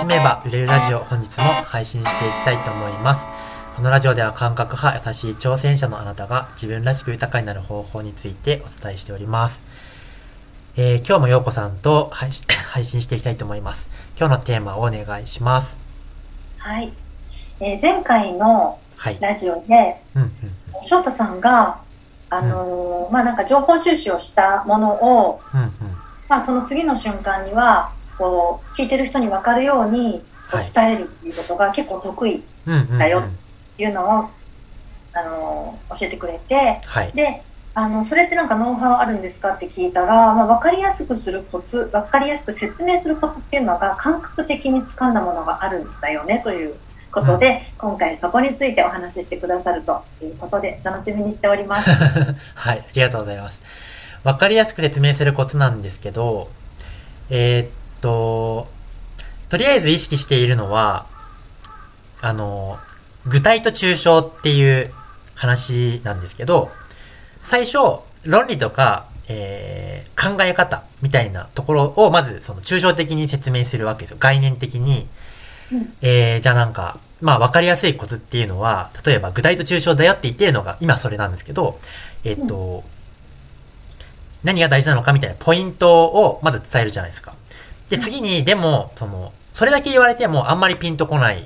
[0.00, 3.22] しめば売れるラジオ本日も配信していきたいと思います。
[3.76, 9.60] このラジオでは感覚派優しい挑戦者のあなたが自分らしく豊かになる方法についてお伝えしております。
[10.78, 13.90] えー、今日もようこさんと配信 配信していきたいと思います。
[14.18, 15.76] 今日のテーマをお願いします。
[16.56, 16.94] はい、
[17.60, 18.78] えー、前回の
[19.20, 20.32] ラジオで、はいうんうん、
[20.86, 21.76] 翔太さんが
[22.30, 25.72] あのーうん、まあなんか情報収集をしたものを、うんうん、
[26.26, 30.22] まあその次の瞬間にはこう聞いてる人に分かるように
[30.74, 32.42] 伝えるっていうことが結構得意
[32.98, 34.30] だよっていうのを、
[35.12, 37.42] あの教えてくれて、はい、で
[37.74, 46.76] あのそれってなんかノウハウあるんですかって聞いたら、まあ、分かりやすくするコツ分かりやすく説明するコツっていうのが感覚的に掴んだものがあるんだよねという
[47.10, 51.90] ことで、うん、今回そこについてお話ししてくださるということで楽しみにしております。
[52.54, 53.58] はいありがとうございます。
[54.22, 56.48] 分かりやすく説明するコツなんですけど
[57.30, 57.70] えー、っ
[58.00, 58.68] と
[59.48, 61.06] とりあえず意識しているのは
[62.20, 62.78] あの
[63.26, 64.92] 具体と抽象っていう
[65.34, 66.70] 話なんですけど
[67.44, 74.16] 最初、論理とか、えー、考え方みたいなところをまずその抽象的に説明するわけですよ。
[74.20, 75.08] 概念的に。
[75.72, 81.78] うん、えー、じゃあなんか、まあ分かりやすいコツっていうのは、例えば具体と抽象だよって言ってるのが今それなんですけど、
[82.24, 82.82] えっ、ー、と、うん、
[84.44, 87.34] 何が大事なのかみたいなポイントをまず伝えるじゃないですか。
[87.90, 91.44] で、次に、でも、その、それだけ言われてもあんまりピンとこない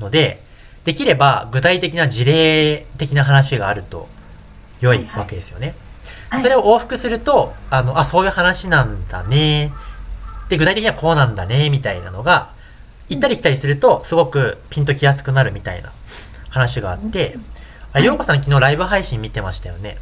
[0.00, 0.42] ので、
[0.84, 4.08] できれば具体的な事例的な話があると
[4.80, 5.74] 良いわけですよね。
[6.30, 9.72] はい、それを往復すると、あの、あ、そういう話なんだね。
[10.48, 12.50] で、具体的にはこうなんだね、みたいなのが、
[13.08, 15.92] 行ったり来たりすると、すごくピンときやすくなるみたいな
[16.48, 17.36] 話があって、
[17.92, 19.98] あ、ようこさん昨日ライブ配信見てましたよね。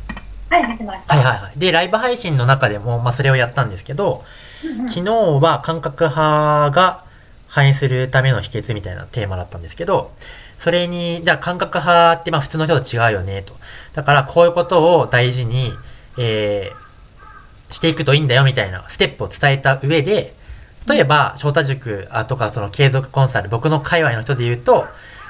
[0.54, 1.16] はい、見てました。
[1.16, 1.58] はいはいはい。
[1.58, 4.24] で、ライブ配信の中でも、まあ、それをやったんですけど、
[4.88, 7.04] 昨日は感覚派が
[7.48, 10.12] 反映するための秘訣みたいなテーマだったんですけど、
[10.58, 13.54] それに、じゃあ感覚派ってまあ普通の人と違うよね、と。
[13.94, 15.72] だからこういうことを大事に、
[16.18, 20.34] えー、していくといいんだよみたいなステップを伝えた上で、
[20.88, 24.86] 例えば、翔太塾とかその継続コンサル、僕の界隈の人で言うと、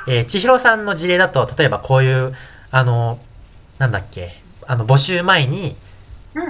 [0.07, 2.34] えー、千尋さんの事例だと、例えばこういう、
[2.71, 3.19] あの、
[3.79, 5.77] なんだっけ、あの、募集前に、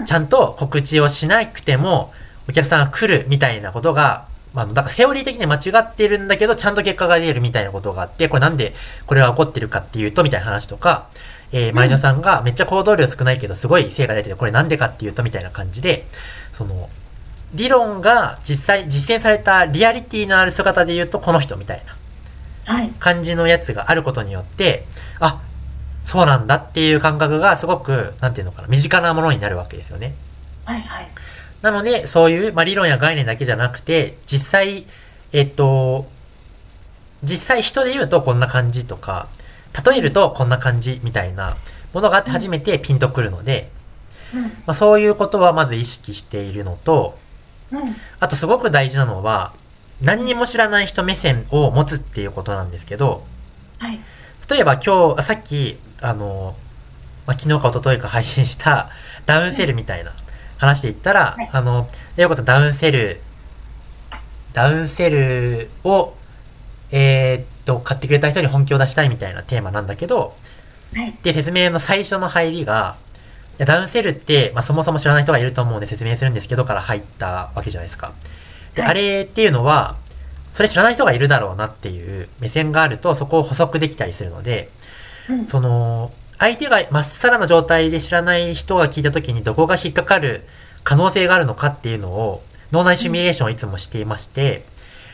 [0.06, 2.12] ちゃんと告知をしなくても、
[2.48, 8.72] お客さんが来るみたいなことがまあ、だからセオリー的に間違ってるんだけど、ちゃんと結果が出るみたいなことがあって、これなんで
[9.06, 11.08] これが起こってるかっていうと、みたいな話とか、
[11.50, 16.06] えー、マリノさんがめっちゃ行動量少ないけど、すごい成果出てて、これなんでかっていうと、みたいな感じで、
[16.52, 16.88] その、
[17.52, 21.82] 理論が実際、実践されたリアリティのある姿で言うと、この人みたい
[22.66, 24.86] な感じのやつがあることによって、
[25.18, 25.40] あ、
[26.04, 30.14] そうなんだっていう感覚がすごく、なんていうのかな、身近なものになるわけですよね。
[30.64, 31.08] はいはい。
[31.62, 34.84] なので、そういう、まあ、理論や概念だけじゃなくて、実際、
[35.32, 36.06] えっと、
[37.22, 39.28] 実際人で言うとこんな感じとか、
[39.84, 41.56] 例えるとこんな感じみたいな
[41.94, 43.70] ものがあって初めてピンとくるので、
[44.34, 47.18] うん、まあ、そういうことはまず意識しているのと、
[47.72, 49.52] うん、あとすごく大事なのは、
[50.02, 53.24] 何にも知らない人目線を持つっていうことなんですけど、
[53.78, 54.00] はい、
[54.50, 56.54] 例えば今日、さっき、あの、
[57.26, 58.90] まあ、昨日か一昨日か配信した
[59.24, 60.12] ダウンセルみたいな、
[60.58, 63.20] 話で言ったら、はい、あの、よこさんダウンセル、
[64.52, 66.14] ダウンセルを、
[66.90, 70.36] えー、っと、買ってくれた人に本気を出したいみたいなテーマなんだけど、
[70.94, 72.96] はい、で、説明の最初の入りが、
[73.58, 78.12] ダウンセルって、まあ、そもそも知らない人がいると思うんで説明するんですけどから入ったわけじゃないですか。
[78.74, 79.96] で、はい、あれっていうのは、
[80.52, 84.73] それ知らない人がいるだろうなっていう目線があると、そこを補足できたりするので、うん、
[85.46, 90.42] その、相手がまっさらな状態で知らない人が聞いた時にどこが引っかかる
[90.82, 92.42] 可能性があるのかっていうのを
[92.72, 94.64] 脳内シミュレーションをいつもしていまして、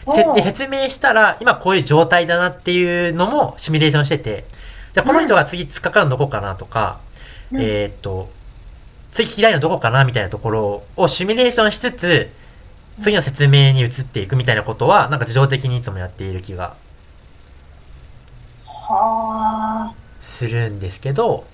[0.06, 4.44] うん、で説明したら今こういう状態だなっていうのもシミュレーションしてて
[4.92, 7.00] じゃあこの人が次突っかかるのどこかなとか、
[7.52, 8.30] うん、えー、っと
[9.12, 12.30] 次聞きたいのどこかなみたいなところをシミュレーションしつつ
[13.00, 16.74] 次の説明に移っていくみたいなことはなんか自動的にいつもやっている気が
[18.66, 19.94] はあ
[20.30, 21.46] するんですけど、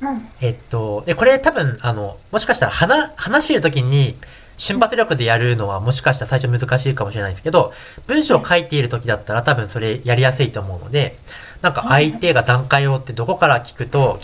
[0.00, 4.16] うん、えっと、で、これ多分、あの、もしかしたら話、話してる時に
[4.56, 7.72] 瞬発力でやるのはもしかしたら最初難しいかもしれないんですけど、
[8.06, 11.18] 文章を書いている時だったら多分それやりやすいと思うので、
[11.60, 14.18] なんか相手が段階をってどこから聞くと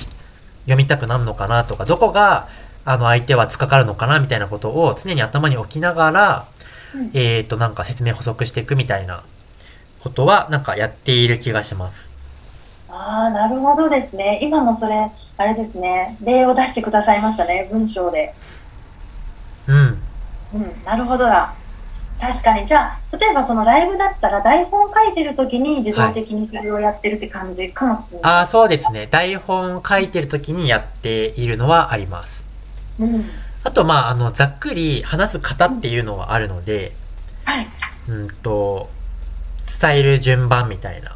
[0.63, 2.49] 読みたくなるのかなとか、どこが
[2.85, 6.49] あの相手は突っかかるのかなみたいなことを常に頭に置きながら、
[7.15, 9.23] えっと、なんか説明補足していくみたいな
[10.01, 12.09] ことはなんかやっている気がします。
[12.89, 14.39] ああ、なるほどですね。
[14.43, 16.17] 今もそれ、あれですね。
[16.23, 18.35] 例を出してくださいましたね、文章で。
[19.67, 20.03] うん。
[20.55, 21.55] うん、なるほどだ。
[22.21, 22.67] 確かに。
[22.67, 28.33] じゃあ、例えばそのライブだったら台本書いてる時に自動的にそれをやってるって感じかもしれない。
[28.33, 29.07] はい、ああ、そうですね。
[29.07, 32.43] 台本書いてる時にやっているのはあります。
[32.99, 33.31] うん。
[33.63, 36.93] あと、まあ、あの、ざっくり話す方っていうのはあるので、
[37.45, 37.69] はい。
[38.09, 38.91] うんと、
[39.81, 41.15] 伝える順番みたいな。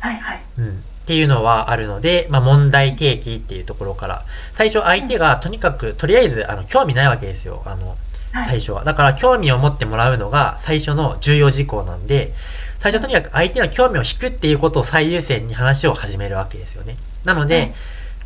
[0.00, 0.40] はいはい。
[0.58, 0.84] うん。
[1.06, 4.24] っていうのはあるので、まあ、問題提起っていうところから、
[4.54, 7.62] 最初相手がとにかく、とりあえず、あの、興味ないわけですよ。
[7.64, 7.96] あの、
[8.32, 8.82] 最初は。
[8.82, 12.34] だから興味を持ってもらうのが最初の重要事項なんで、
[12.80, 16.96] 最初とにかく相手の興味を引くっていうことを最優先に話を始めるわけですよね。
[17.24, 17.72] なので、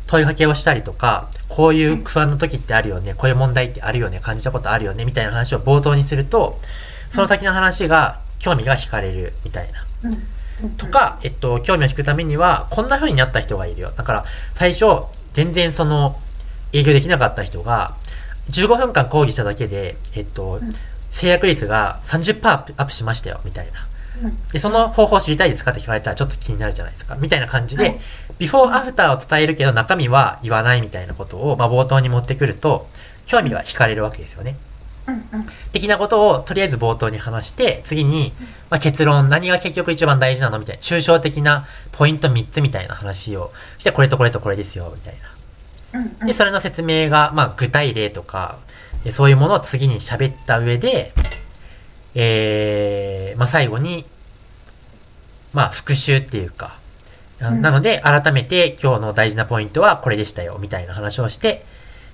[0.07, 6.57] 問いかけをしたりとか、こういう不安の時ってあるよね、こういう問題ってあるよね、感じたことあるよね、みたいな話を冒頭にすると、
[7.11, 10.09] その先の話が興味が惹かれるみたいな。
[10.77, 13.91] とか、えっと、興味を引くためには、こんな風になった人がいるよ。
[13.95, 14.25] だから、
[14.55, 15.03] 最初、
[15.33, 16.19] 全然その、
[16.73, 17.95] 営業できなかった人が、
[18.49, 20.71] 15分間講義しただけで、えっと、うん、
[21.09, 23.87] 制約率が30%アップしましたよ、みたいな。
[24.51, 27.15] で、その方法知りたいですかって聞かれたらちょっと気になるじゃないですか。
[27.15, 27.99] みたいな感じで、はい、
[28.39, 32.87] ビフォーアフターを伝えるけど中身は言わないみたいなことを、まあ、冒頭に持ってくると、
[33.25, 34.57] 興味が惹かれるわけですよね。
[35.71, 38.33] 的なことをとりあえず冒頭に話して、次に、
[38.69, 45.15] まあ、結論、何が結局一番大事なのみたいな、抽象的なポイント3つみたいな話をして、これとこれとこれですよ、みたい
[46.19, 46.25] な。
[46.25, 48.57] で、それの説明が、まあ、具体例とか、
[49.11, 51.13] そういうものを次に喋った上で、
[52.13, 54.05] えー、まあ、最後に、
[55.53, 56.79] まあ、復習っていうか、
[57.39, 61.65] なので、改めて今日の大事なポイントはこれでしたよ、みたいな話をして、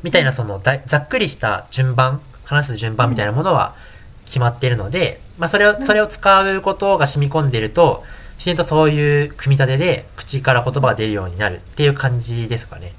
[0.04, 3.75] みたいなそのざっくりした順番、話す順番みたいなものは
[4.25, 8.03] 決まっているので、まあ、それを、それを使うことが染み込んでいると、
[8.38, 12.94] 自然とそういう組み立てで口から言葉が出るようになるっていう感じですかね。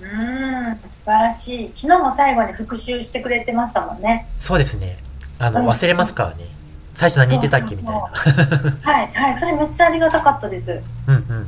[0.00, 1.72] うん素晴らしい。
[1.74, 4.26] 昨日も最後に復習してくれてましたもんね。
[4.40, 4.98] そうですね。
[5.38, 6.46] あの、うん、忘れますからね。
[6.94, 8.00] 最初何言ってたっけみたいな。
[8.00, 10.80] はいはいそれめっちゃありがたかったです。
[11.06, 11.46] うんうんうん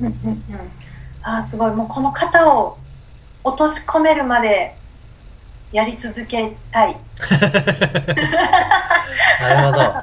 [0.00, 0.06] うん。
[0.06, 0.42] うんうん
[1.22, 1.74] あすごい。
[1.74, 2.78] もうこの型を
[3.44, 4.76] 落とし込めるまで
[5.72, 6.96] やり続けたい。
[9.40, 9.94] なるほど。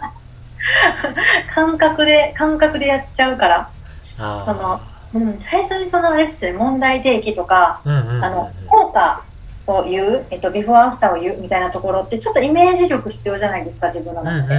[1.53, 3.69] 感覚で感覚でやっちゃうから。
[4.17, 4.79] その
[5.13, 7.89] うん、最初にそのあれですね問題提起とか、あ
[8.29, 9.23] の効果
[9.65, 14.55] を言う、えっと、ビフォーアフターを言うみたいなところってちょっとイメージ力必要じゃないですか自分の中で。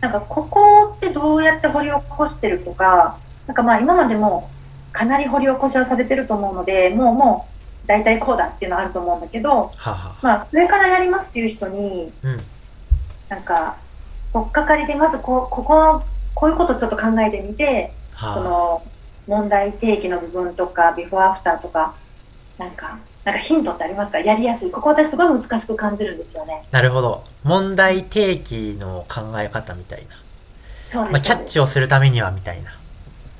[0.00, 3.16] なんかここってどうやって掘り起こしてるとか
[3.46, 4.50] なんかまあ今までも
[4.92, 7.51] かなり掘り起こしはされてると思うのでもうもう
[7.86, 12.40] 大体こうだっていうのはあると思うんだけど、ははまあ上からやりますっていう人に、うん、
[13.28, 13.76] なんか
[14.32, 16.02] 取っかかりでまずこここ
[16.34, 18.82] こういうことちょっと考えてみて、はあ、その
[19.26, 21.94] 問題提起の部分とかビフォーアフターとか
[22.58, 24.18] なんかなんかヒントってありますか？
[24.18, 24.70] やりやすい。
[24.70, 26.64] ここ私すごい難しく感じるんですよね。
[26.70, 27.22] なるほど。
[27.44, 30.16] 問題提起の考え方みたいな。
[30.86, 32.70] そうです、まあ、キャッチをするためにはみたいな。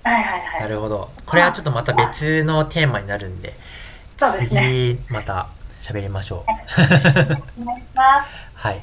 [0.04, 0.60] はいはいはい。
[0.60, 1.10] なるほど。
[1.26, 3.54] これはちょっとまた別のテーマになるんで
[4.30, 5.48] そうですね次また
[5.80, 6.40] 喋りましょう
[7.62, 8.80] お願いしますはい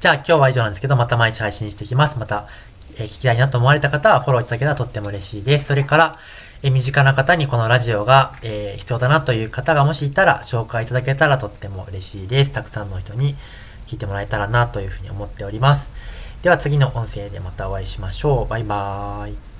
[0.00, 2.48] じゃあ今日は以上なんですけどまた毎日配信していきますまた
[2.96, 5.66] え聞きたいなと思われた方はフォローいただけたらとっても嬉しいです。
[5.66, 6.18] それから、
[6.62, 12.50] え身近な方にこのラジオが、えー、必要だなという方がもしいたら紹介いただけたらとっても嬉しいです。
[12.50, 13.34] たくさんの人に
[13.86, 15.90] 聞いてもらえたらなというふうに思っております。
[16.42, 18.48] では次の音声でまたお会いしましょう。
[18.48, 19.51] バイバーイ。